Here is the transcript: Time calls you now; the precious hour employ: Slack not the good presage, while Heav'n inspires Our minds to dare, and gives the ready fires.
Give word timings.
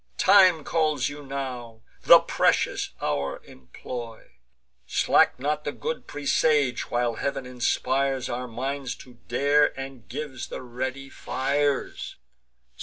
Time 0.17 0.63
calls 0.63 1.09
you 1.09 1.23
now; 1.23 1.81
the 2.05 2.19
precious 2.19 2.89
hour 3.03 3.39
employ: 3.45 4.31
Slack 4.87 5.37
not 5.39 5.63
the 5.63 5.71
good 5.71 6.07
presage, 6.07 6.89
while 6.89 7.17
Heav'n 7.17 7.45
inspires 7.45 8.27
Our 8.27 8.47
minds 8.47 8.95
to 8.95 9.19
dare, 9.27 9.79
and 9.79 10.09
gives 10.09 10.47
the 10.47 10.63
ready 10.63 11.07
fires. 11.11 12.15